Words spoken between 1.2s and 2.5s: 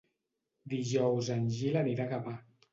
en Gil anirà a Gavà.